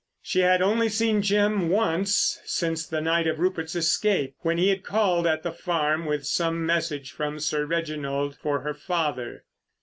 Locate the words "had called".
4.69-5.27